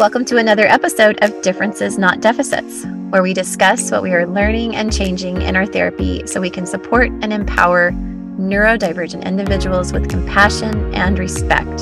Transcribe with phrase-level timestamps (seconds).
[0.00, 4.74] Welcome to another episode of Differences Not Deficits, where we discuss what we are learning
[4.74, 10.94] and changing in our therapy so we can support and empower neurodivergent individuals with compassion
[10.94, 11.80] and respect.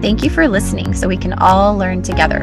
[0.00, 2.38] Thank you for listening so we can all learn together.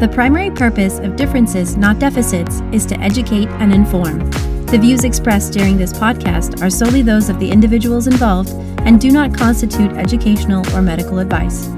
[0.00, 4.30] The primary purpose of Differences Not Deficits is to educate and inform.
[4.64, 8.48] The views expressed during this podcast are solely those of the individuals involved
[8.86, 11.68] and do not constitute educational or medical advice.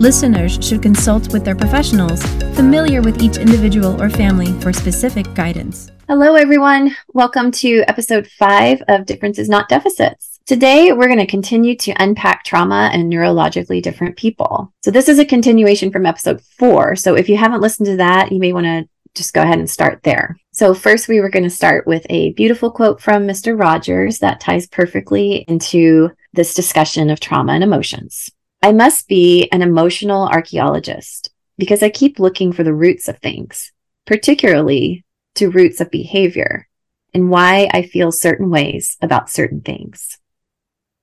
[0.00, 2.20] Listeners should consult with their professionals
[2.56, 5.92] familiar with each individual or family for specific guidance.
[6.08, 6.96] Hello, everyone.
[7.12, 10.40] Welcome to episode five of Differences Not Deficits.
[10.46, 14.74] Today, we're going to continue to unpack trauma and neurologically different people.
[14.84, 16.96] So, this is a continuation from episode four.
[16.96, 19.70] So, if you haven't listened to that, you may want to just go ahead and
[19.70, 20.36] start there.
[20.52, 23.58] So, first, we were going to start with a beautiful quote from Mr.
[23.58, 28.30] Rogers that ties perfectly into this discussion of trauma and emotions.
[28.64, 31.28] I must be an emotional archaeologist
[31.58, 33.70] because I keep looking for the roots of things,
[34.06, 36.66] particularly to roots of behavior
[37.12, 40.16] and why I feel certain ways about certain things.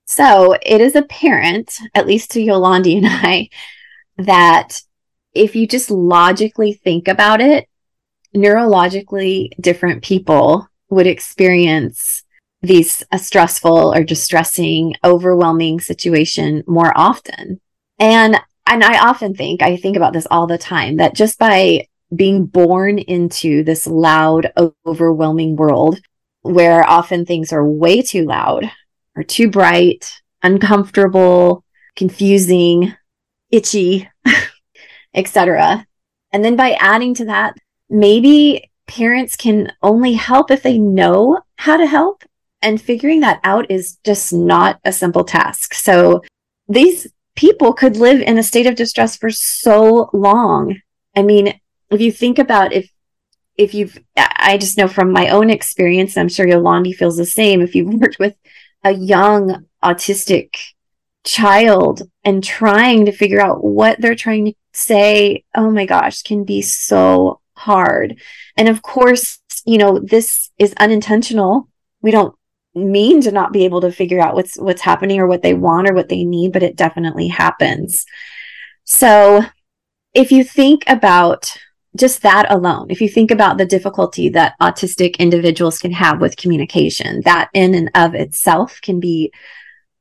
[0.06, 3.48] So it is apparent, at least to Yolandi and I,
[4.18, 4.82] that
[5.32, 7.68] if you just logically think about it,
[8.34, 12.21] neurologically different people would experience
[12.62, 17.60] these a stressful or distressing, overwhelming situation more often.
[17.98, 21.88] And and I often think, I think about this all the time, that just by
[22.14, 24.52] being born into this loud,
[24.86, 26.00] overwhelming world
[26.42, 28.70] where often things are way too loud
[29.16, 31.64] or too bright, uncomfortable,
[31.96, 32.94] confusing,
[33.50, 34.08] itchy,
[35.14, 35.86] etc.
[36.32, 37.56] And then by adding to that,
[37.90, 42.24] maybe parents can only help if they know how to help
[42.62, 45.74] and figuring that out is just not a simple task.
[45.74, 46.22] So
[46.68, 50.76] these people could live in a state of distress for so long.
[51.16, 51.58] I mean,
[51.90, 52.90] if you think about if
[53.58, 57.60] if you've I just know from my own experience, I'm sure Yolandi feels the same.
[57.60, 58.36] If you've worked with
[58.84, 60.54] a young autistic
[61.24, 66.44] child and trying to figure out what they're trying to say, oh my gosh, can
[66.44, 68.20] be so hard.
[68.56, 71.68] And of course, you know, this is unintentional.
[72.00, 72.34] We don't
[72.74, 75.88] mean to not be able to figure out what's what's happening or what they want
[75.88, 78.04] or what they need but it definitely happens.
[78.84, 79.42] So
[80.14, 81.56] if you think about
[81.96, 86.38] just that alone if you think about the difficulty that autistic individuals can have with
[86.38, 89.30] communication that in and of itself can be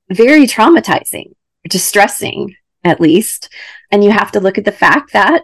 [0.10, 1.34] very traumatizing
[1.70, 3.50] distressing at least.
[3.92, 5.44] And you have to look at the fact that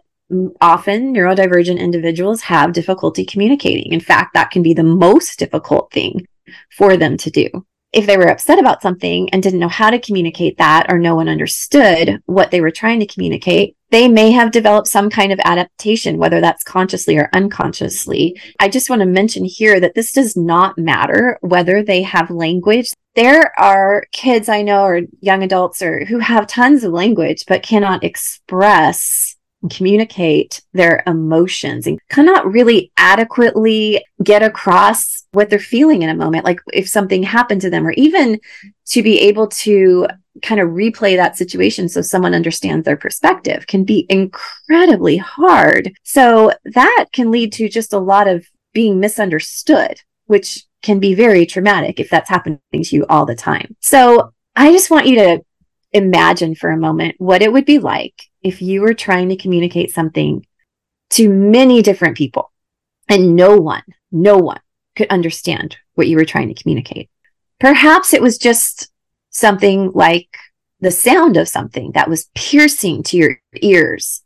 [0.59, 3.94] often neurodivergent individuals have difficulty communicating.
[3.94, 6.27] In fact that can be the most difficult thing
[6.71, 7.49] for them to do.
[7.93, 11.15] If they were upset about something and didn't know how to communicate that, or no
[11.15, 15.39] one understood what they were trying to communicate, they may have developed some kind of
[15.45, 18.39] adaptation, whether that's consciously or unconsciously.
[18.59, 22.91] I just want to mention here that this does not matter whether they have language.
[23.15, 27.63] There are kids I know or young adults or who have tons of language but
[27.63, 29.36] cannot express
[29.72, 36.45] communicate their emotions and cannot really adequately get across what they're feeling in a moment
[36.45, 38.40] like if something happened to them or even
[38.85, 40.07] to be able to
[40.44, 45.91] kind of replay that situation so someone understands their perspective can be incredibly hard.
[46.03, 51.45] So that can lead to just a lot of being misunderstood which can be very
[51.45, 53.75] traumatic if that's happening to you all the time.
[53.81, 55.41] So i just want you to
[55.94, 58.13] imagine for a moment what it would be like
[58.47, 60.45] if you were trying to communicate something
[61.11, 62.51] to many different people
[63.09, 64.59] and no one, no one
[64.95, 67.09] could understand what you were trying to communicate.
[67.59, 68.89] Perhaps it was just
[69.29, 70.29] something like
[70.79, 74.23] the sound of something that was piercing to your ears,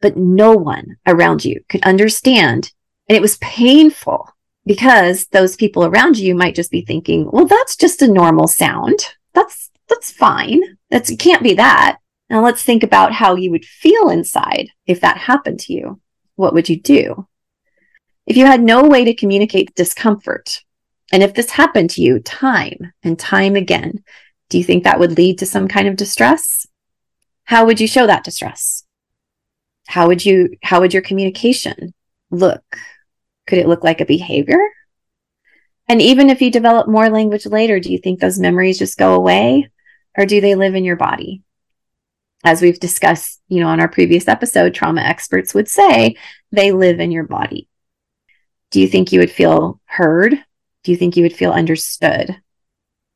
[0.00, 2.72] but no one around you could understand.
[3.08, 4.28] And it was painful
[4.64, 9.00] because those people around you might just be thinking, well, that's just a normal sound.
[9.34, 10.60] That's, that's fine.
[10.90, 11.98] That's, it can't be that.
[12.30, 16.00] Now let's think about how you would feel inside if that happened to you.
[16.36, 17.26] What would you do?
[18.24, 20.62] If you had no way to communicate discomfort,
[21.12, 24.04] and if this happened to you time and time again,
[24.48, 26.66] do you think that would lead to some kind of distress?
[27.44, 28.84] How would you show that distress?
[29.88, 31.92] How would you, how would your communication
[32.30, 32.62] look?
[33.48, 34.60] Could it look like a behavior?
[35.88, 39.14] And even if you develop more language later, do you think those memories just go
[39.14, 39.68] away
[40.16, 41.42] or do they live in your body?
[42.44, 46.16] As we've discussed, you know, on our previous episode, trauma experts would say
[46.52, 47.68] they live in your body.
[48.70, 50.32] Do you think you would feel heard?
[50.84, 52.40] Do you think you would feel understood?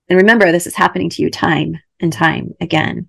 [0.08, 3.08] And remember, this is happening to you time and time again.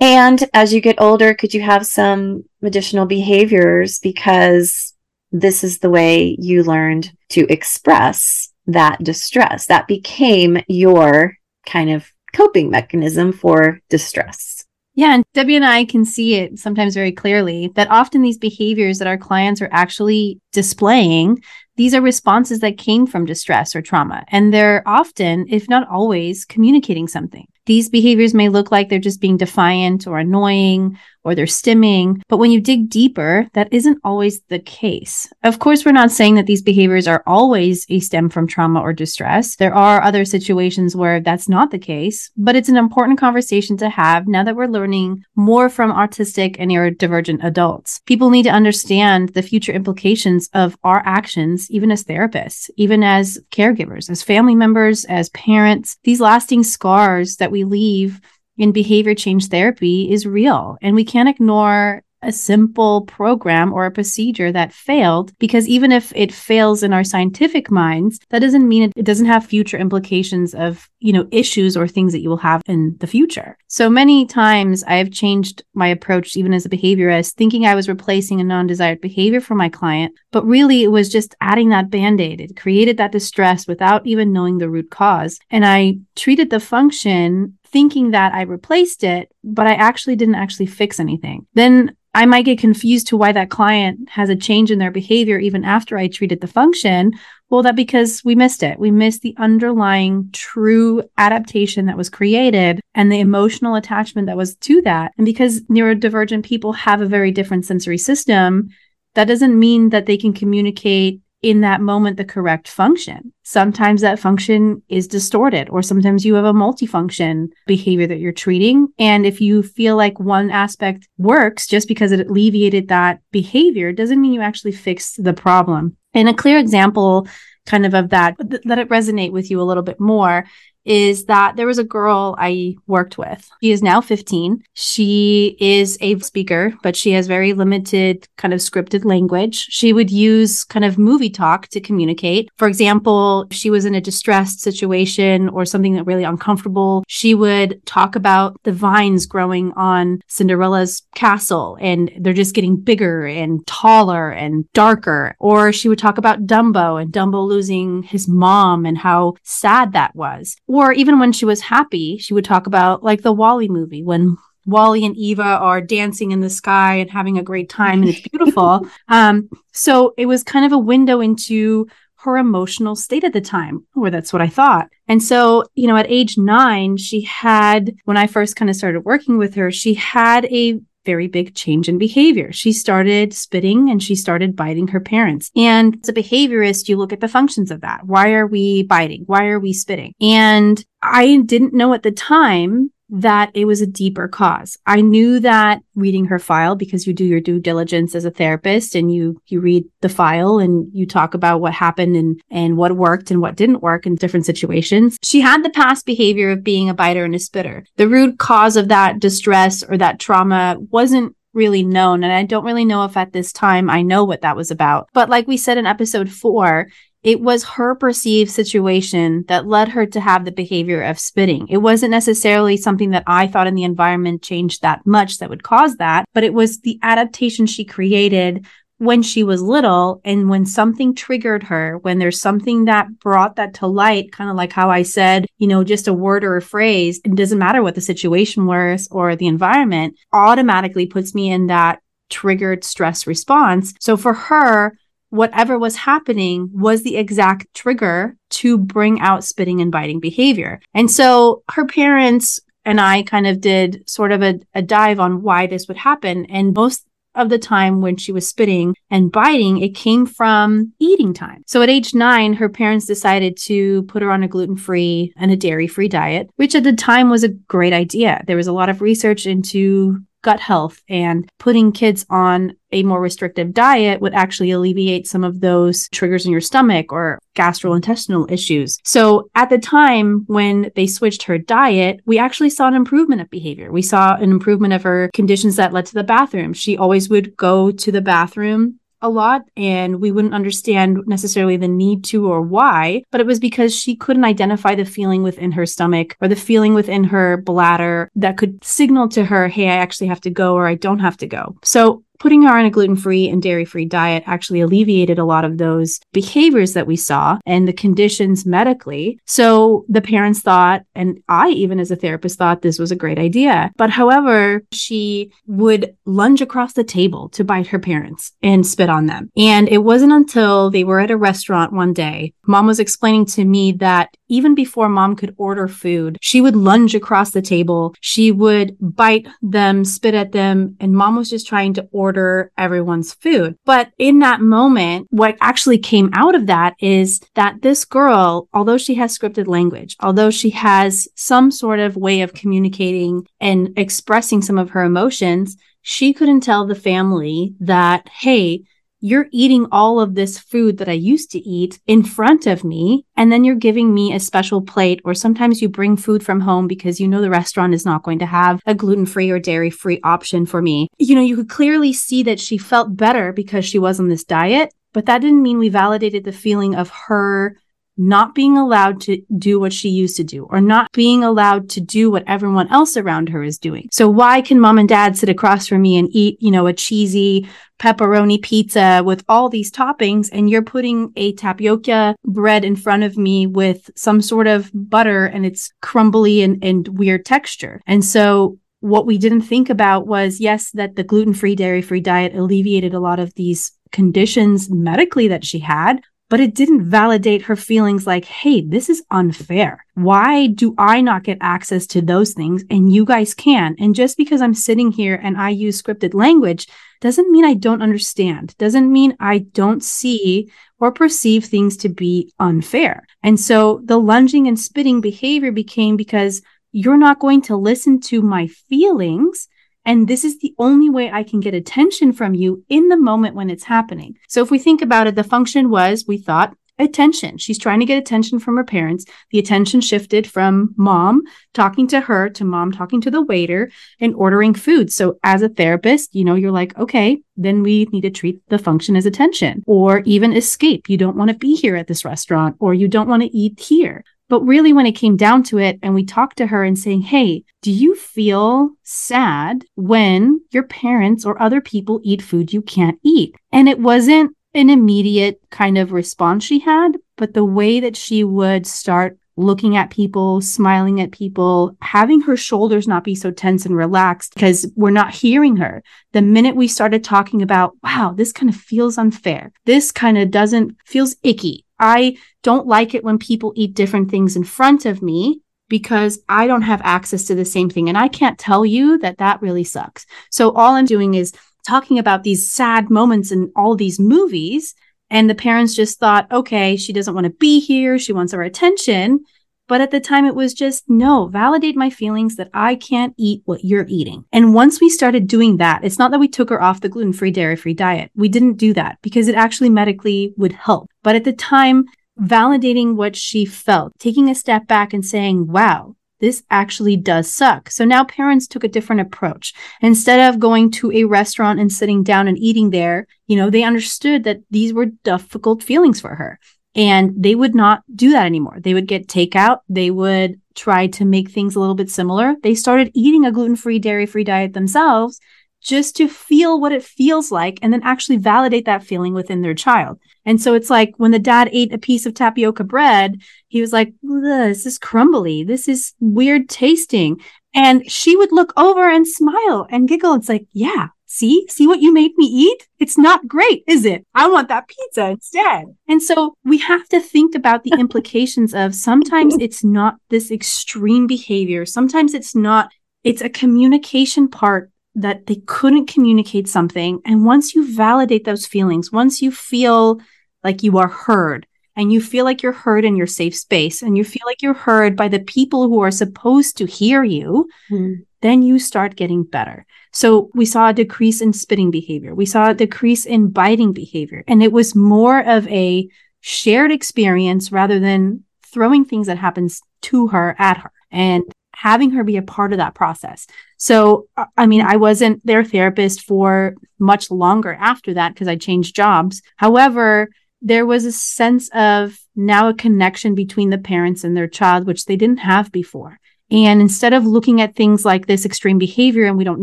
[0.00, 4.92] And as you get older, could you have some additional behaviors because
[5.32, 9.66] this is the way you learned to express that distress?
[9.66, 11.36] That became your
[11.66, 14.63] kind of coping mechanism for distress.
[14.96, 18.98] Yeah, and Debbie and I can see it sometimes very clearly that often these behaviors
[18.98, 21.42] that our clients are actually displaying
[21.76, 26.44] these are responses that came from distress or trauma, and they're often, if not always,
[26.44, 27.46] communicating something.
[27.66, 32.38] These behaviors may look like they're just being defiant or annoying or they're stimming, but
[32.38, 35.32] when you dig deeper, that isn't always the case.
[35.42, 38.92] Of course, we're not saying that these behaviors are always a stem from trauma or
[38.92, 39.56] distress.
[39.56, 43.88] There are other situations where that's not the case, but it's an important conversation to
[43.88, 48.00] have now that we're learning more from autistic and neurodivergent adults.
[48.06, 53.38] People need to understand the future implications of our actions, even as therapists, even as
[53.50, 55.96] caregivers, as family members, as parents.
[56.04, 58.20] These lasting scars that we leave
[58.56, 60.76] in behavior change therapy is real.
[60.82, 66.12] And we can't ignore a simple program or a procedure that failed because even if
[66.16, 70.88] it fails in our scientific minds that doesn't mean it, doesn't have future implications of
[71.00, 73.56] you know issues or things that you will have in the future.
[73.68, 77.88] So many times i have changed my approach even as a behaviorist thinking i was
[77.88, 80.14] replacing a non-desired behavior for my client.
[80.32, 82.40] But really it was just adding that band-aid.
[82.40, 85.38] It created that distress without even knowing the root cause.
[85.50, 90.66] And i treated the function thinking that I replaced it, but I actually didn't actually
[90.66, 91.44] fix anything.
[91.54, 95.40] Then I might get confused to why that client has a change in their behavior
[95.40, 97.10] even after I treated the function.
[97.50, 98.78] Well, that because we missed it.
[98.78, 104.54] We missed the underlying true adaptation that was created and the emotional attachment that was
[104.58, 105.10] to that.
[105.18, 108.68] And because neurodivergent people have a very different sensory system,
[109.16, 113.30] that doesn't mean that they can communicate in that moment the correct function.
[113.42, 118.88] Sometimes that function is distorted, or sometimes you have a multifunction behavior that you're treating.
[118.98, 124.22] And if you feel like one aspect works just because it alleviated that behavior, doesn't
[124.22, 125.98] mean you actually fixed the problem.
[126.14, 127.28] And a clear example
[127.66, 130.46] kind of of that, let it resonate with you a little bit more
[130.84, 133.50] is that there was a girl I worked with.
[133.62, 134.62] She is now 15.
[134.74, 139.66] She is a speaker, but she has very limited kind of scripted language.
[139.70, 142.50] She would use kind of movie talk to communicate.
[142.56, 147.04] For example, she was in a distressed situation or something that really uncomfortable.
[147.08, 153.26] She would talk about the vines growing on Cinderella's castle and they're just getting bigger
[153.26, 155.34] and taller and darker.
[155.38, 160.14] Or she would talk about Dumbo and Dumbo losing his mom and how sad that
[160.14, 164.02] was or even when she was happy, she would talk about like the WALL-E movie
[164.02, 164.36] when
[164.66, 168.26] WALL-E and Eva are dancing in the sky and having a great time and it's
[168.32, 168.84] beautiful.
[169.06, 171.86] um, so it was kind of a window into
[172.16, 174.88] her emotional state at the time, or that's what I thought.
[175.06, 179.04] And so, you know, at age nine, she had, when I first kind of started
[179.04, 182.52] working with her, she had a very big change in behavior.
[182.52, 185.50] She started spitting and she started biting her parents.
[185.56, 188.06] And as a behaviorist, you look at the functions of that.
[188.06, 189.24] Why are we biting?
[189.26, 190.14] Why are we spitting?
[190.20, 194.76] And I didn't know at the time that it was a deeper cause.
[194.86, 198.96] I knew that reading her file because you do your due diligence as a therapist
[198.96, 202.96] and you you read the file and you talk about what happened and and what
[202.96, 205.16] worked and what didn't work in different situations.
[205.22, 207.84] She had the past behavior of being a biter and a spitter.
[207.96, 212.24] The root cause of that distress or that trauma wasn't really known.
[212.24, 215.08] And I don't really know if at this time I know what that was about.
[215.14, 216.88] But like we said in episode four,
[217.24, 221.66] it was her perceived situation that led her to have the behavior of spitting.
[221.68, 225.62] It wasn't necessarily something that I thought in the environment changed that much that would
[225.62, 228.66] cause that, but it was the adaptation she created
[228.98, 233.74] when she was little and when something triggered her, when there's something that brought that
[233.74, 236.62] to light, kind of like how I said, you know, just a word or a
[236.62, 241.66] phrase, it doesn't matter what the situation was or the environment, automatically puts me in
[241.68, 242.00] that
[242.30, 243.94] triggered stress response.
[244.00, 244.96] So for her,
[245.34, 250.80] whatever was happening was the exact trigger to bring out spitting and biting behavior.
[250.94, 255.42] And so her parents and I kind of did sort of a, a dive on
[255.42, 256.46] why this would happen.
[256.46, 261.34] And most of the time when she was spitting and biting, it came from eating
[261.34, 261.64] time.
[261.66, 265.50] So at age nine, her parents decided to put her on a gluten free and
[265.50, 268.44] a dairy free diet, which at the time was a great idea.
[268.46, 273.20] There was a lot of research into gut health and putting kids on a more
[273.20, 278.98] restrictive diet would actually alleviate some of those triggers in your stomach or gastrointestinal issues.
[279.02, 283.50] So at the time when they switched her diet, we actually saw an improvement of
[283.50, 283.90] behavior.
[283.90, 286.72] We saw an improvement of her conditions that led to the bathroom.
[286.72, 291.88] She always would go to the bathroom a lot and we wouldn't understand necessarily the
[291.88, 295.86] need to or why, but it was because she couldn't identify the feeling within her
[295.86, 300.26] stomach or the feeling within her bladder that could signal to her, hey, I actually
[300.26, 301.76] have to go or I don't have to go.
[301.82, 305.64] So putting her on a gluten free and dairy free diet actually alleviated a lot
[305.64, 309.38] of those behaviors that we saw and the conditions medically.
[309.46, 313.38] So the parents thought, and I, even as a therapist, thought this was a great
[313.38, 313.92] idea.
[313.96, 319.26] But however, she would lunge across the table to bite her parents and spit on
[319.26, 319.50] them.
[319.56, 323.64] And it wasn't until they were at a restaurant one day, mom was explaining to
[323.64, 328.14] me that even before mom could order food, she would lunge across the table.
[328.20, 333.34] She would bite them, spit at them, and mom was just trying to order everyone's
[333.34, 333.76] food.
[333.84, 338.98] But in that moment, what actually came out of that is that this girl, although
[338.98, 344.62] she has scripted language, although she has some sort of way of communicating and expressing
[344.62, 348.84] some of her emotions, she couldn't tell the family that, hey,
[349.24, 353.24] you're eating all of this food that I used to eat in front of me.
[353.38, 356.86] And then you're giving me a special plate, or sometimes you bring food from home
[356.86, 359.88] because you know the restaurant is not going to have a gluten free or dairy
[359.88, 361.08] free option for me.
[361.16, 364.44] You know, you could clearly see that she felt better because she was on this
[364.44, 367.78] diet, but that didn't mean we validated the feeling of her
[368.16, 372.00] not being allowed to do what she used to do or not being allowed to
[372.00, 374.08] do what everyone else around her is doing.
[374.12, 376.92] So why can mom and dad sit across from me and eat, you know, a
[376.92, 377.68] cheesy
[377.98, 383.36] pepperoni pizza with all these toppings and you're putting a tapioca bread in front of
[383.36, 388.00] me with some sort of butter and it's crumbly and, and weird texture.
[388.06, 392.20] And so what we didn't think about was yes, that the gluten free, dairy free
[392.20, 396.22] diet alleviated a lot of these conditions medically that she had,
[396.54, 400.06] but it didn't validate her feelings like, hey, this is unfair.
[400.14, 403.96] Why do I not get access to those things and you guys can?
[403.98, 406.86] And just because I'm sitting here and I use scripted language
[407.20, 410.70] doesn't mean I don't understand, doesn't mean I don't see
[411.00, 413.26] or perceive things to be unfair.
[413.42, 418.42] And so the lunging and spitting behavior became because you're not going to listen to
[418.42, 419.66] my feelings
[420.04, 423.54] and this is the only way I can get attention from you in the moment
[423.54, 424.36] when it's happening.
[424.48, 427.58] So if we think about it, the function was we thought attention.
[427.58, 429.24] She's trying to get attention from her parents.
[429.50, 431.42] The attention shifted from mom
[431.72, 435.12] talking to her to mom talking to the waiter and ordering food.
[435.12, 438.78] So as a therapist, you know, you're like, okay, then we need to treat the
[438.78, 441.08] function as attention or even escape.
[441.08, 443.80] You don't want to be here at this restaurant or you don't want to eat
[443.80, 444.24] here.
[444.54, 447.22] But really, when it came down to it, and we talked to her and saying,
[447.22, 453.18] Hey, do you feel sad when your parents or other people eat food you can't
[453.24, 453.56] eat?
[453.72, 458.44] And it wasn't an immediate kind of response she had, but the way that she
[458.44, 463.84] would start looking at people, smiling at people, having her shoulders not be so tense
[463.84, 466.00] and relaxed because we're not hearing her.
[466.30, 469.72] The minute we started talking about, wow, this kind of feels unfair.
[469.84, 471.83] This kind of doesn't feels icky.
[471.98, 476.66] I don't like it when people eat different things in front of me because I
[476.66, 478.08] don't have access to the same thing.
[478.08, 480.26] And I can't tell you that that really sucks.
[480.50, 481.52] So all I'm doing is
[481.86, 484.94] talking about these sad moments in all these movies.
[485.30, 488.18] And the parents just thought, okay, she doesn't want to be here.
[488.18, 489.44] She wants our attention.
[489.86, 493.62] But at the time, it was just no, validate my feelings that I can't eat
[493.66, 494.46] what you're eating.
[494.50, 497.34] And once we started doing that, it's not that we took her off the gluten
[497.34, 498.30] free, dairy free diet.
[498.34, 501.10] We didn't do that because it actually medically would help.
[501.24, 502.04] But at the time,
[502.40, 507.90] validating what she felt, taking a step back and saying, wow, this actually does suck.
[507.90, 509.72] So now parents took a different approach.
[510.00, 513.82] Instead of going to a restaurant and sitting down and eating there, you know, they
[513.82, 516.60] understood that these were difficult feelings for her.
[516.94, 518.78] And they would not do that anymore.
[518.80, 519.78] They would get takeout.
[519.88, 522.54] They would try to make things a little bit similar.
[522.62, 525.40] They started eating a gluten free, dairy free diet themselves
[525.84, 529.74] just to feel what it feels like and then actually validate that feeling within their
[529.74, 530.18] child.
[530.46, 533.92] And so it's like when the dad ate a piece of tapioca bread, he was
[533.92, 535.62] like, this is crumbly.
[535.62, 537.40] This is weird tasting.
[537.74, 540.34] And she would look over and smile and giggle.
[540.34, 542.88] It's like, yeah, see, see what you made me eat?
[542.98, 544.24] It's not great, is it?
[544.34, 545.84] I want that pizza instead.
[546.08, 551.26] And so we have to think about the implications of sometimes it's not this extreme
[551.26, 551.84] behavior.
[551.84, 552.90] Sometimes it's not,
[553.22, 557.20] it's a communication part that they couldn't communicate something.
[557.24, 560.20] And once you validate those feelings, once you feel
[560.62, 564.16] like you are heard, and you feel like you're heard in your safe space and
[564.16, 568.24] you feel like you're heard by the people who are supposed to hear you, mm.
[568.40, 569.86] then you start getting better.
[570.12, 572.34] So we saw a decrease in spitting behavior.
[572.34, 574.44] We saw a decrease in biting behavior.
[574.48, 576.08] And it was more of a
[576.40, 580.92] shared experience rather than throwing things that happens to her at her.
[581.10, 581.44] And
[581.76, 583.46] having her be a part of that process.
[583.76, 588.56] So, uh, I mean, I wasn't their therapist for much longer after that because I
[588.56, 589.42] changed jobs.
[589.56, 590.28] However,
[590.62, 595.04] there was a sense of now a connection between the parents and their child, which
[595.04, 596.18] they didn't have before.
[596.50, 599.62] And instead of looking at things like this extreme behavior and we don't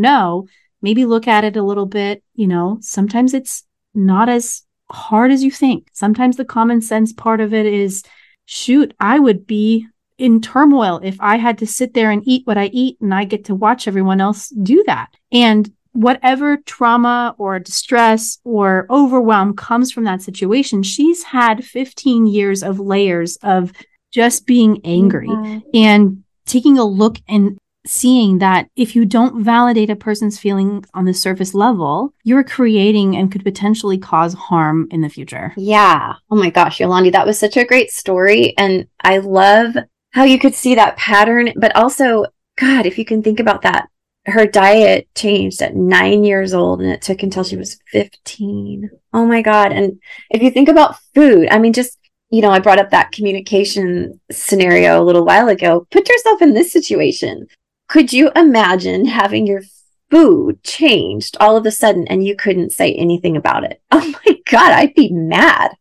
[0.00, 0.46] know,
[0.80, 2.22] maybe look at it a little bit.
[2.34, 3.64] You know, sometimes it's
[3.94, 5.88] not as hard as you think.
[5.92, 8.04] Sometimes the common sense part of it is
[8.44, 9.86] shoot, I would be
[10.22, 13.24] in turmoil if I had to sit there and eat what I eat and I
[13.24, 15.08] get to watch everyone else do that.
[15.32, 22.62] And whatever trauma or distress or overwhelm comes from that situation, she's had 15 years
[22.62, 23.72] of layers of
[24.12, 25.58] just being angry mm-hmm.
[25.74, 31.04] and taking a look and seeing that if you don't validate a person's feeling on
[31.04, 35.52] the surface level, you're creating and could potentially cause harm in the future.
[35.56, 36.14] Yeah.
[36.30, 38.56] Oh my gosh, Yolandi, that was such a great story.
[38.56, 39.74] And I love
[40.12, 42.26] how you could see that pattern, but also,
[42.58, 43.88] God, if you can think about that,
[44.26, 48.90] her diet changed at nine years old and it took until she was 15.
[49.12, 49.72] Oh my God.
[49.72, 50.00] And
[50.30, 51.98] if you think about food, I mean, just,
[52.30, 55.86] you know, I brought up that communication scenario a little while ago.
[55.90, 57.48] Put yourself in this situation.
[57.88, 59.62] Could you imagine having your
[60.10, 63.80] food changed all of a sudden and you couldn't say anything about it?
[63.90, 65.72] Oh my God, I'd be mad.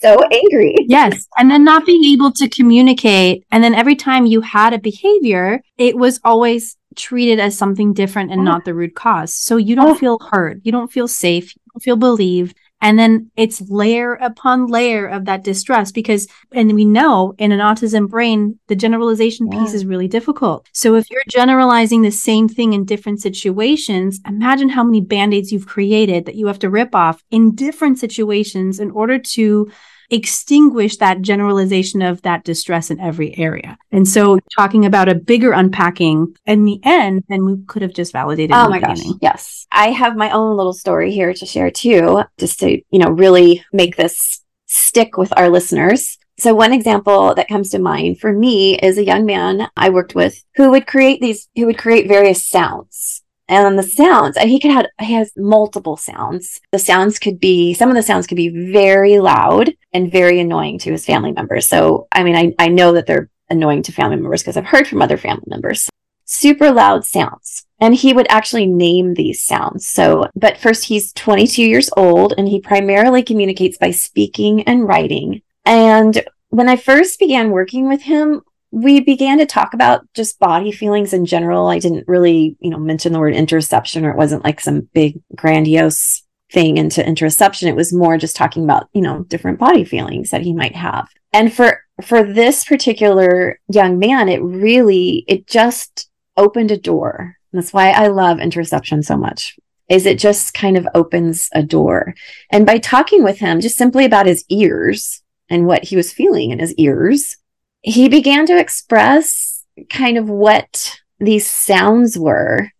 [0.00, 0.74] So angry.
[0.88, 1.28] Yes.
[1.36, 3.44] And then not being able to communicate.
[3.50, 8.30] And then every time you had a behavior, it was always treated as something different
[8.30, 8.44] and oh.
[8.44, 9.34] not the root cause.
[9.34, 9.94] So you don't oh.
[9.94, 10.62] feel heard.
[10.64, 11.54] You don't feel safe.
[11.54, 12.56] You don't feel believed.
[12.80, 17.60] And then it's layer upon layer of that distress because, and we know in an
[17.60, 19.60] autism brain, the generalization yeah.
[19.60, 20.66] piece is really difficult.
[20.72, 25.52] So if you're generalizing the same thing in different situations, imagine how many band aids
[25.52, 29.70] you've created that you have to rip off in different situations in order to
[30.10, 33.78] extinguish that generalization of that distress in every area.
[33.92, 38.12] And so talking about a bigger unpacking in the end, then we could have just
[38.12, 38.54] validated.
[38.54, 39.00] Oh my gosh.
[39.20, 39.66] Yes.
[39.70, 43.64] I have my own little story here to share too, just to, you know, really
[43.72, 46.18] make this stick with our listeners.
[46.38, 50.14] So one example that comes to mind for me is a young man I worked
[50.14, 54.60] with who would create these, who would create various sounds and the sounds and he
[54.60, 56.60] could have he has multiple sounds.
[56.72, 60.78] The sounds could be some of the sounds could be very loud and very annoying
[60.80, 61.66] to his family members.
[61.66, 64.86] So i mean i, I know that they're annoying to family members because i've heard
[64.86, 65.90] from other family members.
[66.24, 69.86] Super loud sounds and he would actually name these sounds.
[69.88, 75.42] So but first he's 22 years old and he primarily communicates by speaking and writing.
[75.64, 80.70] And when I first began working with him, we began to talk about just body
[80.70, 81.68] feelings in general.
[81.68, 85.20] I didn't really, you know, mention the word interoception or it wasn't like some big
[85.34, 87.68] grandiose thing into interoception.
[87.68, 91.08] It was more just talking about, you know, different body feelings that he might have.
[91.32, 97.36] And for for this particular young man, it really it just opened a door.
[97.52, 99.58] that's why I love interoception so much.
[99.88, 102.14] Is it just kind of opens a door.
[102.50, 106.52] And by talking with him just simply about his ears and what he was feeling
[106.52, 107.36] in his ears,
[107.82, 112.72] he began to express kind of what these sounds were.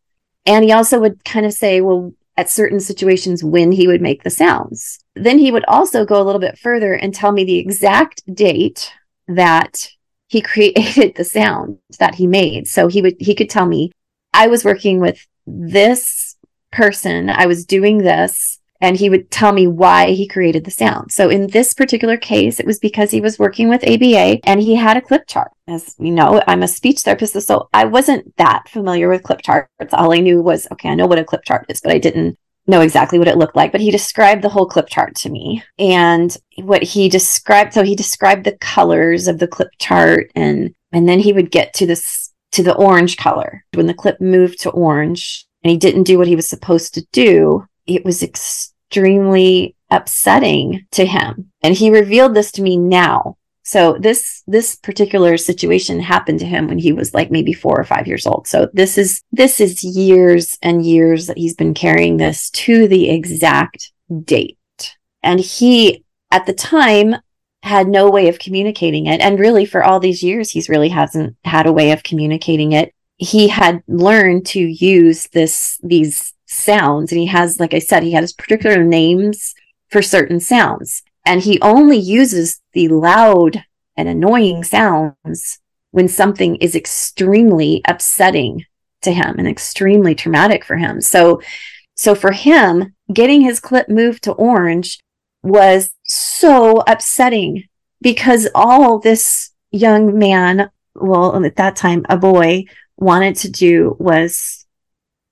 [0.47, 4.23] And he also would kind of say, well, at certain situations when he would make
[4.23, 4.99] the sounds.
[5.15, 8.93] Then he would also go a little bit further and tell me the exact date
[9.29, 9.89] that
[10.29, 12.67] he created the sound that he made.
[12.67, 13.93] So he would he could tell me
[14.33, 16.37] I was working with this
[16.73, 21.13] person, I was doing this and he would tell me why he created the sound.
[21.13, 24.75] So in this particular case, it was because he was working with ABA and he
[24.75, 25.51] had a clip chart.
[25.69, 29.71] As we know, I'm a speech therapist, so I wasn't that familiar with clip charts.
[29.93, 32.39] All I knew was, okay, I know what a clip chart is, but I didn't
[32.67, 33.73] know exactly what it looked like.
[33.73, 35.63] But he described the whole clip chart to me.
[35.79, 41.09] And what he described, so he described the colors of the clip chart and and
[41.09, 43.65] then he would get to this to the orange color.
[43.75, 47.07] When the clip moved to orange and he didn't do what he was supposed to
[47.13, 48.23] do, it was
[48.91, 51.53] extremely upsetting to him.
[51.63, 53.37] And he revealed this to me now.
[53.63, 57.85] So this this particular situation happened to him when he was like maybe 4 or
[57.85, 58.49] 5 years old.
[58.49, 63.11] So this is this is years and years that he's been carrying this to the
[63.11, 63.93] exact
[64.25, 64.59] date.
[65.23, 67.17] And he at the time
[67.63, 71.37] had no way of communicating it and really for all these years he's really hasn't
[71.45, 72.93] had a way of communicating it.
[73.19, 77.13] He had learned to use this these sounds.
[77.13, 79.55] And he has, like I said, he has particular names
[79.89, 81.03] for certain sounds.
[81.25, 83.65] And he only uses the loud
[83.97, 85.59] and annoying sounds
[85.91, 88.65] when something is extremely upsetting
[89.03, 91.01] to him and extremely traumatic for him.
[91.01, 91.41] So,
[91.95, 95.01] so for him, getting his clip moved to orange
[95.43, 97.65] was so upsetting
[98.01, 102.65] because all this young man well, at that time, a boy
[102.97, 104.60] wanted to do was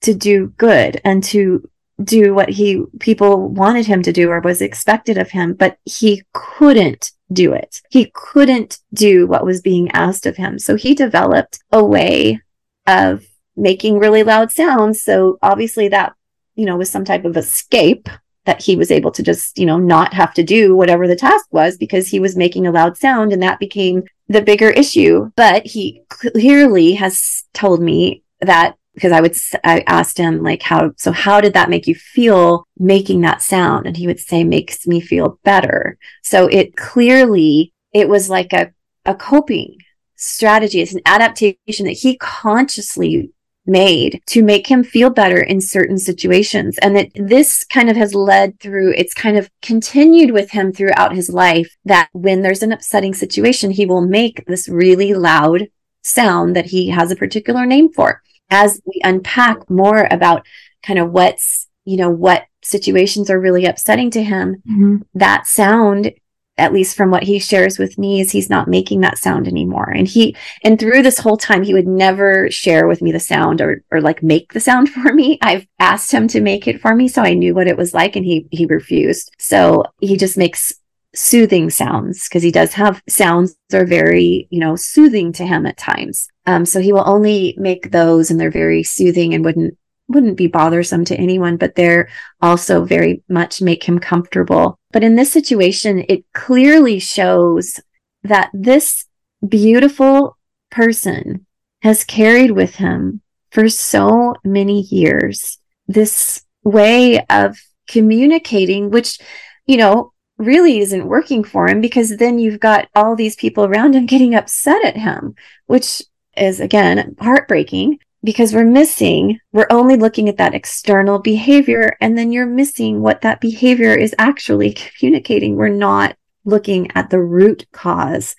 [0.03, 1.69] to do good and to
[2.03, 6.23] do what he people wanted him to do or was expected of him, but he
[6.33, 7.83] couldn't do it.
[7.91, 10.59] He couldn't do what was being asked of him.
[10.59, 12.41] So he developed a way
[12.87, 15.03] of making really loud sounds.
[15.03, 16.15] So obviously that,
[16.55, 18.09] you know, was some type of escape
[18.45, 21.47] that he was able to just, you know, not have to do whatever the task
[21.51, 25.31] was because he was making a loud sound and that became the bigger issue.
[25.37, 30.91] But he clearly has told me that because I would, I asked him like, how,
[30.97, 33.87] so how did that make you feel making that sound?
[33.87, 35.99] And he would say, makes me feel better.
[36.25, 38.73] So it clearly, it was like a,
[39.05, 39.79] a coping
[40.17, 40.81] strategy.
[40.81, 43.31] It's an adaptation that he consciously
[43.65, 46.77] made to make him feel better in certain situations.
[46.79, 51.15] And that this kind of has led through, it's kind of continued with him throughout
[51.15, 55.69] his life that when there's an upsetting situation, he will make this really loud
[56.03, 58.23] sound that he has a particular name for.
[58.51, 60.47] As we unpack more about
[60.83, 64.97] kind of what's, you know, what situations are really upsetting to him, mm-hmm.
[65.15, 66.13] that sound
[66.59, 69.89] at least from what he shares with me is he's not making that sound anymore.
[69.91, 73.61] And he and through this whole time he would never share with me the sound
[73.61, 75.39] or or like make the sound for me.
[75.41, 78.17] I've asked him to make it for me so i knew what it was like
[78.17, 79.33] and he he refused.
[79.39, 80.75] So he just makes
[81.15, 85.65] soothing sounds because he does have sounds that are very you know soothing to him
[85.65, 89.77] at times um so he will only make those and they're very soothing and wouldn't
[90.09, 92.09] wouldn't be bothersome to anyone, but they're
[92.41, 94.79] also very much make him comfortable.
[94.91, 97.79] But in this situation, it clearly shows
[98.23, 99.05] that this
[99.47, 100.37] beautiful
[100.71, 101.47] person
[101.83, 109.21] has carried with him for so many years this way of communicating, which,
[109.67, 113.95] you know, really isn't working for him because then you've got all these people around
[113.95, 115.35] him getting upset at him,
[115.67, 116.03] which
[116.37, 122.33] is again heartbreaking because we're missing, we're only looking at that external behavior, and then
[122.33, 125.57] you're missing what that behavior is actually communicating.
[125.57, 128.35] We're not looking at the root cause,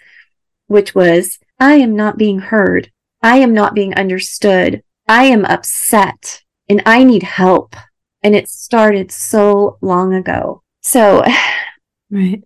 [0.68, 2.92] which was, I am not being heard.
[3.22, 4.84] I am not being understood.
[5.08, 7.76] I am upset and I need help.
[8.22, 10.64] And it started so long ago.
[10.82, 11.24] So,
[12.10, 12.44] right.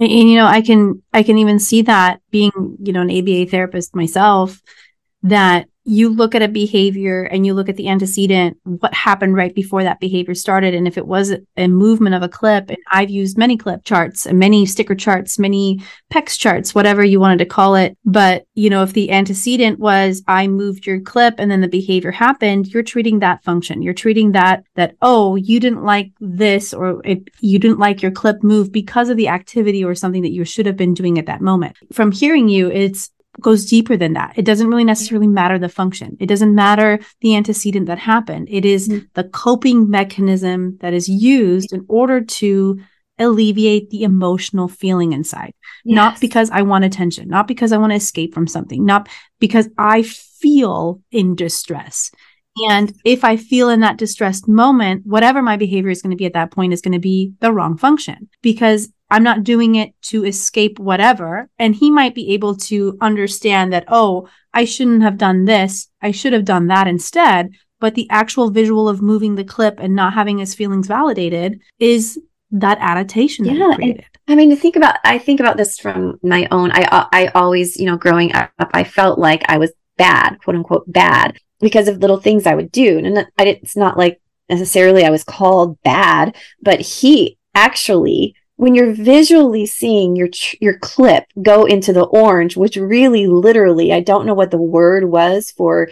[0.00, 2.50] And, you know, I can, I can even see that being,
[2.82, 4.60] you know, an ABA therapist myself,
[5.22, 9.54] that you look at a behavior and you look at the antecedent, what happened right
[9.54, 10.74] before that behavior started.
[10.74, 14.24] And if it was a movement of a clip, and I've used many clip charts
[14.24, 17.98] and many sticker charts, many PECS charts, whatever you wanted to call it.
[18.04, 22.10] But, you know, if the antecedent was I moved your clip and then the behavior
[22.10, 23.82] happened, you're treating that function.
[23.82, 28.10] You're treating that, that, oh, you didn't like this or it, you didn't like your
[28.10, 31.26] clip move because of the activity or something that you should have been doing at
[31.26, 31.76] that moment.
[31.92, 34.34] From hearing you, it's goes deeper than that.
[34.36, 36.16] It doesn't really necessarily matter the function.
[36.20, 38.48] It doesn't matter the antecedent that happened.
[38.50, 39.06] It is mm-hmm.
[39.14, 42.80] the coping mechanism that is used in order to
[43.18, 45.54] alleviate the emotional feeling inside.
[45.84, 45.94] Yes.
[45.94, 49.68] Not because I want attention, not because I want to escape from something, not because
[49.78, 52.10] I feel in distress.
[52.68, 56.26] And if I feel in that distressed moment, whatever my behavior is going to be
[56.26, 59.92] at that point is going to be the wrong function because I'm not doing it
[60.02, 61.48] to escape whatever.
[61.58, 65.88] And he might be able to understand that, oh, I shouldn't have done this.
[66.00, 67.50] I should have done that instead.
[67.80, 72.18] But the actual visual of moving the clip and not having his feelings validated is
[72.50, 74.04] that adaptation yeah, that created.
[74.26, 76.70] I mean, to think about, I think about this from my own.
[76.70, 80.56] I, uh, I always, you know, growing up, I felt like I was bad, quote
[80.56, 82.98] unquote, bad because of little things I would do.
[82.98, 89.66] And it's not like necessarily I was called bad, but he actually when you're visually
[89.66, 90.28] seeing your
[90.60, 95.04] your clip go into the orange which really literally i don't know what the word
[95.04, 95.88] was for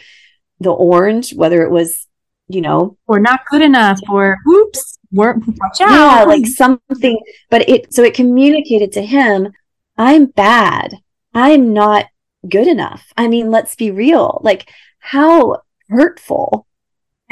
[0.60, 2.06] the orange whether it was
[2.48, 5.90] you know or not good enough or oops watch out.
[5.90, 7.18] yeah like something
[7.50, 9.52] but it so it communicated to him
[9.98, 10.94] i'm bad.
[11.34, 12.06] I'm not
[12.48, 13.12] good enough.
[13.16, 14.40] I mean let's be real.
[14.42, 16.66] Like how hurtful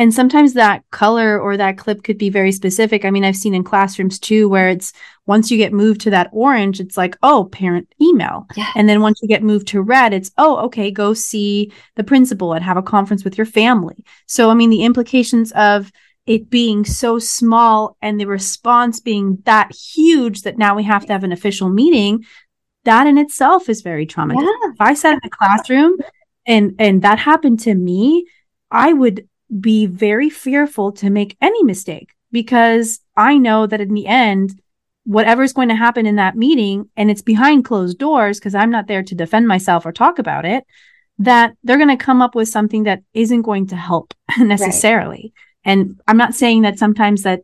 [0.00, 3.04] and sometimes that color or that clip could be very specific.
[3.04, 4.94] I mean, I've seen in classrooms too, where it's
[5.26, 8.46] once you get moved to that orange, it's like, oh, parent email.
[8.56, 8.70] Yeah.
[8.74, 12.54] And then once you get moved to red, it's, oh, okay, go see the principal
[12.54, 14.02] and have a conference with your family.
[14.24, 15.92] So, I mean, the implications of
[16.24, 21.12] it being so small and the response being that huge that now we have to
[21.12, 22.24] have an official meeting,
[22.84, 24.42] that in itself is very traumatic.
[24.42, 24.70] Yeah.
[24.70, 25.98] If I sat in the classroom
[26.46, 28.24] and and that happened to me,
[28.70, 34.06] I would be very fearful to make any mistake because I know that in the
[34.06, 34.60] end,
[35.04, 38.86] whatever's going to happen in that meeting and it's behind closed doors because I'm not
[38.86, 40.64] there to defend myself or talk about it,
[41.18, 45.32] that they're going to come up with something that isn't going to help necessarily.
[45.66, 45.72] Right.
[45.72, 47.42] And I'm not saying that sometimes that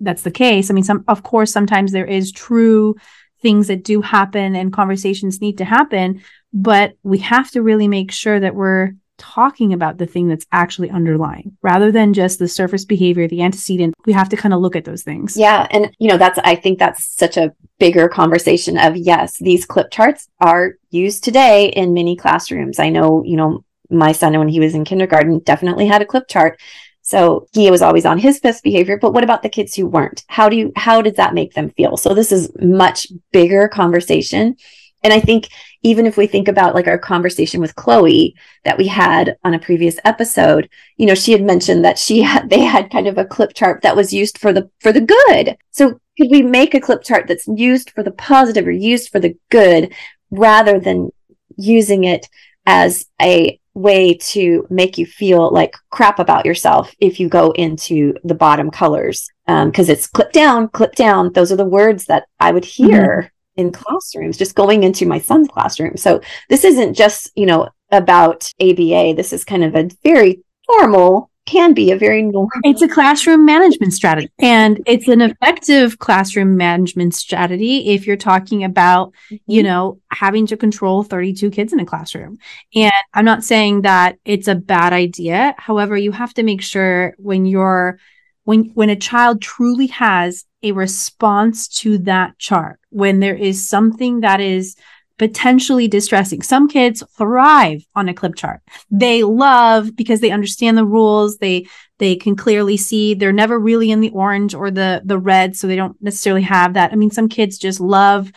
[0.00, 0.70] that's the case.
[0.70, 2.96] I mean, some, of course, sometimes there is true
[3.40, 8.10] things that do happen and conversations need to happen, but we have to really make
[8.10, 12.84] sure that we're talking about the thing that's actually underlying rather than just the surface
[12.84, 13.94] behavior, the antecedent.
[14.06, 15.36] We have to kind of look at those things.
[15.36, 15.66] Yeah.
[15.70, 19.90] And, you know, that's, I think that's such a bigger conversation of yes, these clip
[19.90, 22.78] charts are used today in many classrooms.
[22.78, 26.28] I know, you know, my son, when he was in kindergarten, definitely had a clip
[26.28, 26.60] chart.
[27.02, 30.24] So he was always on his best behavior, but what about the kids who weren't?
[30.26, 31.98] How do you, how did that make them feel?
[31.98, 34.56] So this is much bigger conversation.
[35.04, 35.50] And I think
[35.82, 39.58] even if we think about like our conversation with Chloe that we had on a
[39.58, 43.26] previous episode, you know, she had mentioned that she had, they had kind of a
[43.26, 45.56] clip chart that was used for the, for the good.
[45.70, 49.20] So could we make a clip chart that's used for the positive or used for
[49.20, 49.92] the good
[50.30, 51.10] rather than
[51.56, 52.28] using it
[52.66, 58.14] as a way to make you feel like crap about yourself if you go into
[58.24, 59.28] the bottom colors?
[59.46, 61.32] Because um, it's clip down clip down.
[61.32, 63.06] Those are the words that i would hear.
[63.06, 65.96] Mm-hmm in classrooms, just going into my son's classroom.
[65.96, 69.14] So this isn't just, you know, about ABA.
[69.16, 72.48] This is kind of a very normal, can be a very normal.
[72.62, 74.30] It's a classroom management strategy.
[74.38, 79.36] And it's an effective classroom management strategy if you're talking about, mm-hmm.
[79.46, 82.38] you know, having to control 32 kids in a classroom.
[82.74, 85.54] And I'm not saying that it's a bad idea.
[85.58, 87.98] However, you have to make sure when you're
[88.44, 94.20] when when a child truly has a response to that chart when there is something
[94.20, 94.76] that is
[95.18, 96.42] potentially distressing.
[96.42, 98.60] Some kids thrive on a clip chart.
[98.90, 101.38] They love because they understand the rules.
[101.38, 101.66] They
[101.98, 105.66] they can clearly see they're never really in the orange or the the red, so
[105.66, 106.92] they don't necessarily have that.
[106.92, 108.32] I mean, some kids just love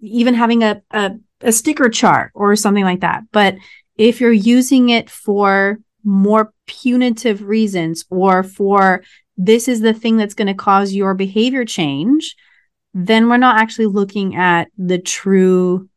[0.00, 3.24] even having a a, a sticker chart or something like that.
[3.32, 3.56] But
[3.98, 9.02] if you're using it for more punitive reasons or for
[9.36, 12.36] this is the thing that's going to cause your behavior change,
[12.94, 15.88] then we're not actually looking at the true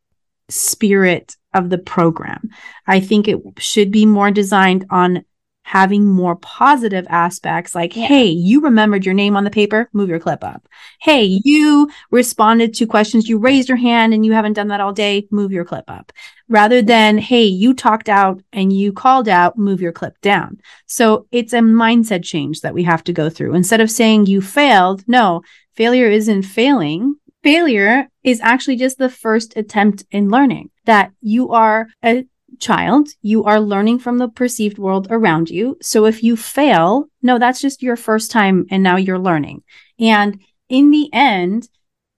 [0.48, 2.48] spirit of the program.
[2.86, 5.24] I think it should be more designed on
[5.66, 8.06] having more positive aspects like, yeah.
[8.06, 10.68] hey, you remembered your name on the paper, move your clip up.
[11.00, 14.92] Hey, you responded to questions, you raised your hand and you haven't done that all
[14.92, 16.12] day, move your clip up.
[16.48, 20.60] Rather than, hey, you talked out and you called out, move your clip down.
[20.86, 23.54] So it's a mindset change that we have to go through.
[23.54, 25.42] Instead of saying you failed, no,
[25.74, 27.16] failure isn't failing.
[27.42, 32.24] Failure is actually just the first attempt in learning that you are a
[32.60, 35.76] child, you are learning from the perceived world around you.
[35.82, 39.62] So if you fail, no, that's just your first time and now you're learning.
[39.98, 41.68] And in the end,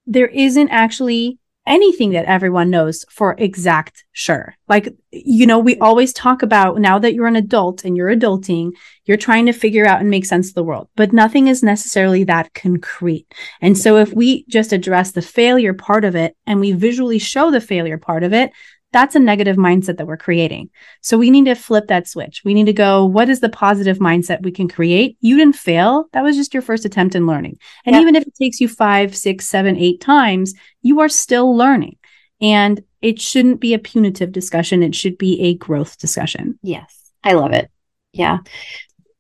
[0.06, 4.56] there isn't actually anything that everyone knows for exact sure.
[4.68, 8.72] Like, you know, we always talk about now that you're an adult and you're adulting,
[9.04, 12.24] you're trying to figure out and make sense of the world, but nothing is necessarily
[12.24, 13.26] that concrete.
[13.60, 17.50] And so if we just address the failure part of it and we visually show
[17.50, 18.50] the failure part of it,
[18.92, 20.70] that's a negative mindset that we're creating.
[21.02, 22.42] So we need to flip that switch.
[22.44, 25.16] We need to go, what is the positive mindset we can create?
[25.20, 26.06] You didn't fail.
[26.12, 27.58] That was just your first attempt in learning.
[27.84, 31.96] And even if it takes you five, six, seven, eight times, you are still learning.
[32.40, 34.82] And it shouldn't be a punitive discussion.
[34.82, 36.58] It should be a growth discussion.
[36.62, 37.10] Yes.
[37.22, 37.70] I love it.
[38.12, 38.38] Yeah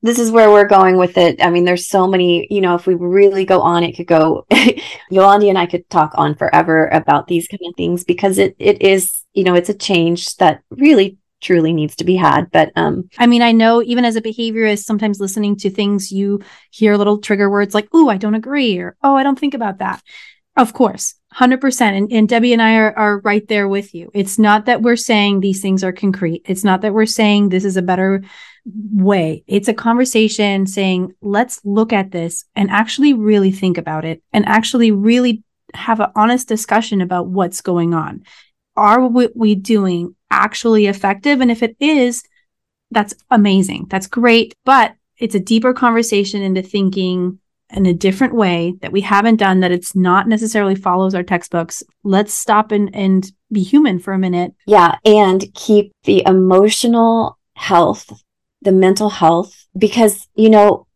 [0.02, 1.42] this is where we're going with it.
[1.42, 4.46] I mean, there's so many, you know, if we really go on, it could go,
[5.10, 8.80] Yolandi and I could talk on forever about these kind of things because it, it
[8.82, 12.50] is, you know, it's a change that really truly needs to be had.
[12.52, 16.42] But, um, I mean, I know even as a behaviorist, sometimes listening to things, you
[16.70, 19.78] hear little trigger words like, oh, I don't agree, or oh, I don't think about
[19.78, 20.00] that.
[20.56, 21.80] Of course, 100%.
[21.80, 24.10] And, and Debbie and I are, are right there with you.
[24.14, 26.42] It's not that we're saying these things are concrete.
[26.46, 28.22] It's not that we're saying this is a better
[28.92, 29.44] way.
[29.46, 34.46] It's a conversation saying, let's look at this and actually really think about it and
[34.46, 35.42] actually really
[35.74, 38.24] have an honest discussion about what's going on.
[38.76, 41.40] Are we doing actually effective?
[41.40, 42.22] And if it is,
[42.90, 43.86] that's amazing.
[43.90, 44.54] That's great.
[44.64, 47.38] But it's a deeper conversation into thinking
[47.70, 51.82] in a different way that we haven't done that it's not necessarily follows our textbooks.
[52.02, 54.54] Let's stop and and be human for a minute.
[54.66, 58.22] Yeah and keep the emotional health
[58.62, 60.86] the mental health because you know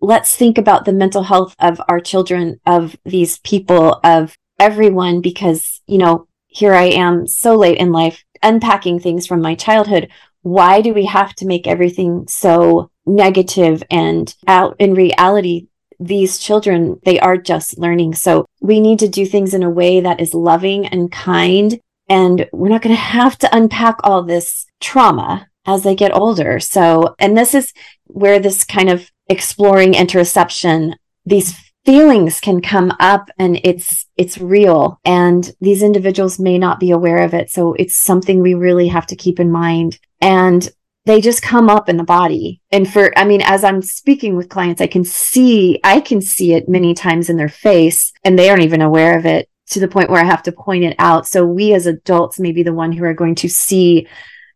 [0.00, 5.80] let's think about the mental health of our children of these people of everyone because
[5.86, 10.08] you know here i am so late in life unpacking things from my childhood.
[10.42, 15.67] Why do we have to make everything so negative and out in reality
[16.00, 18.14] these children, they are just learning.
[18.14, 21.80] So we need to do things in a way that is loving and kind.
[22.08, 26.60] And we're not going to have to unpack all this trauma as they get older.
[26.60, 27.72] So, and this is
[28.06, 30.94] where this kind of exploring interoception,
[31.26, 36.90] these feelings can come up and it's it's real and these individuals may not be
[36.90, 40.68] aware of it so it's something we really have to keep in mind and
[41.08, 44.48] they just come up in the body and for i mean as i'm speaking with
[44.48, 48.50] clients i can see i can see it many times in their face and they
[48.50, 51.26] aren't even aware of it to the point where i have to point it out
[51.26, 54.06] so we as adults may be the one who are going to see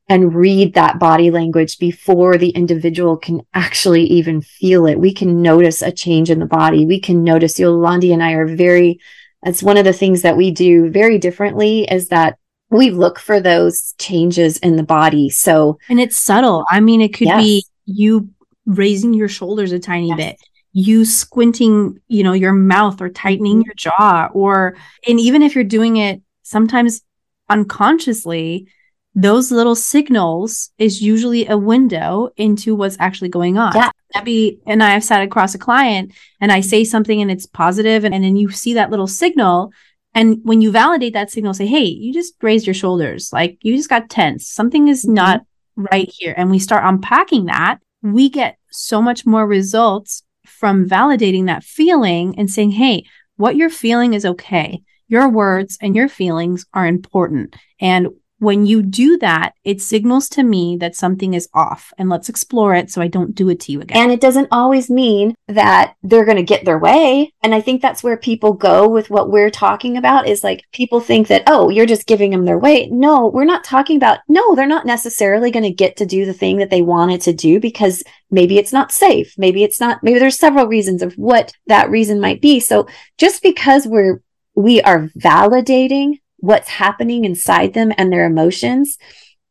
[0.09, 4.99] and read that body language before the individual can actually even feel it.
[4.99, 6.85] We can notice a change in the body.
[6.85, 9.01] We can notice Yolandi and I are very,
[9.43, 12.37] that's one of the things that we do very differently is that
[12.73, 15.29] we look for those changes in the body.
[15.29, 16.65] So, and it's subtle.
[16.71, 17.43] I mean, it could yes.
[17.43, 18.31] be you
[18.67, 20.17] raising your shoulders a tiny yes.
[20.17, 20.37] bit
[20.75, 24.75] you squinting you know your mouth or tightening your jaw or
[25.07, 27.03] and even if you're doing it sometimes
[27.51, 28.67] unconsciously
[29.15, 33.75] those little signals is usually a window into what's actually going on.
[33.75, 33.91] Yeah.
[34.15, 38.05] Abby and I have sat across a client and I say something and it's positive
[38.05, 39.73] and, and then you see that little signal.
[40.15, 43.33] And when you validate that signal, say, hey, you just raised your shoulders.
[43.33, 44.49] Like you just got tense.
[44.49, 45.15] Something is mm-hmm.
[45.15, 45.41] not
[45.77, 46.35] right here.
[46.37, 47.79] And we start unpacking that.
[48.03, 53.05] We get so much more results from validating that feeling and saying, hey,
[53.37, 54.83] what you're feeling is okay.
[55.09, 57.57] Your words and your feelings are important.
[57.81, 58.09] And
[58.43, 62.75] when you do that, it signals to me that something is off and let's explore
[62.75, 63.97] it so I don't do it to you again.
[63.97, 67.33] And it doesn't always mean that they're going to get their way.
[67.45, 70.99] And I think that's where people go with what we're talking about is like people
[70.99, 72.89] think that, oh, you're just giving them their way.
[72.89, 76.35] No, we're not talking about, no, they're not necessarily going to get to do the
[76.35, 78.03] thing that they wanted to do because
[78.33, 79.35] maybe it's not safe.
[79.39, 82.59] Maybe it's not, maybe there's several reasons of what that reason might be.
[82.59, 84.21] So just because we're,
[84.57, 88.99] we are validating what's happening inside them and their emotions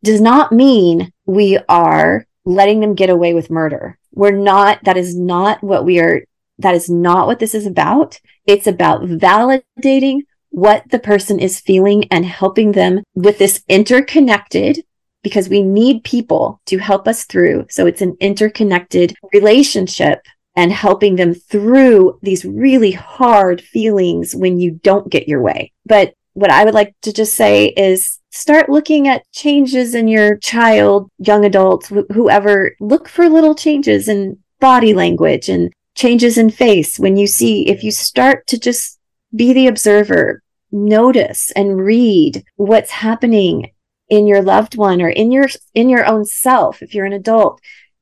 [0.04, 3.98] does not mean we are letting them get away with murder.
[4.14, 6.24] We're not, that is not what we are,
[6.60, 8.20] that is not what this is about.
[8.46, 14.84] It's about validating what the person is feeling and helping them with this interconnected
[15.24, 17.68] because we need people to help us through.
[17.70, 20.26] So it's an interconnected relationship
[20.58, 25.72] and helping them through these really hard feelings when you don't get your way.
[25.86, 30.38] But what I would like to just say is start looking at changes in your
[30.38, 32.76] child, young adults, wh- whoever.
[32.80, 37.84] Look for little changes in body language and changes in face when you see, if
[37.84, 39.00] you start to just
[39.36, 40.42] be the observer,
[40.72, 43.72] notice and read what's happening
[44.10, 47.62] in your loved one or in your in your own self if you're an adult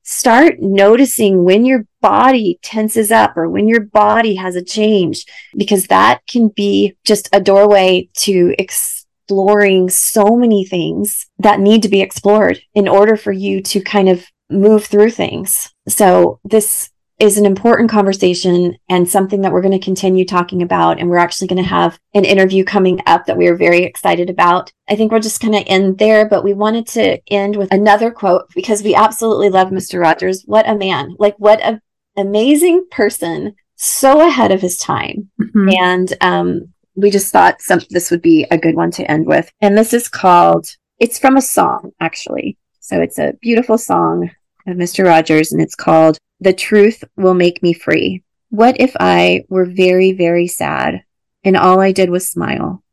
[0.10, 5.24] start noticing when your body tenses up or when your body has a change,
[5.56, 11.90] because that can be just a doorway to exploring so many things that need to
[11.90, 15.72] be explored in order for you to kind of move through things.
[15.88, 16.90] So this
[17.20, 21.00] is an important conversation and something that we're going to continue talking about.
[21.00, 24.30] And we're actually going to have an interview coming up that we are very excited
[24.30, 24.72] about.
[24.88, 28.10] I think we're just going to end there, but we wanted to end with another
[28.10, 30.00] quote because we absolutely love Mr.
[30.00, 30.44] Rogers.
[30.46, 31.16] What a man.
[31.20, 31.82] Like, what an
[32.16, 33.56] amazing person.
[33.76, 35.30] So ahead of his time.
[35.42, 35.70] Mm-hmm.
[35.78, 39.52] And, um, we just thought some, this would be a good one to end with.
[39.62, 40.68] And this is called,
[41.00, 42.58] it's from a song, actually.
[42.82, 44.32] So it's a beautiful song
[44.68, 45.06] of Mr.
[45.06, 48.24] Rogers, and it's called The Truth Will Make Me Free.
[48.50, 51.04] What if I were very, very sad
[51.44, 52.84] and all I did was smile?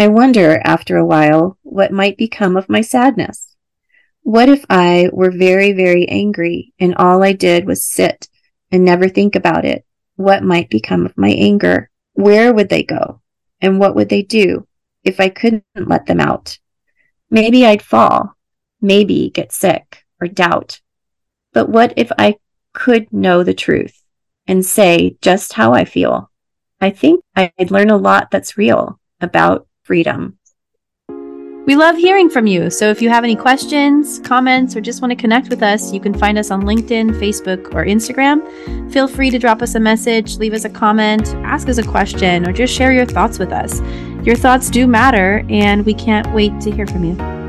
[0.00, 3.54] I wonder, after a while, what might become of my sadness.
[4.22, 8.28] What if I were very, very angry and all I did was sit
[8.72, 9.84] and never think about it?
[10.16, 11.90] What might become of my anger?
[12.14, 13.20] Where would they go?
[13.60, 14.66] And what would they do
[15.04, 16.58] if I couldn't let them out?
[17.30, 18.34] Maybe I'd fall,
[18.80, 20.80] maybe get sick or doubt
[21.54, 22.36] but what if I
[22.74, 23.98] could know the truth
[24.46, 26.30] and say just how I feel?
[26.80, 30.38] I think I'd learn a lot that's real about freedom.
[31.66, 32.68] We love hearing from you.
[32.68, 36.00] So if you have any questions, comments, or just want to connect with us, you
[36.00, 38.92] can find us on LinkedIn, Facebook, or Instagram.
[38.92, 42.46] Feel free to drop us a message, leave us a comment, ask us a question,
[42.46, 43.80] or just share your thoughts with us.
[44.26, 47.43] Your thoughts do matter, and we can't wait to hear from you.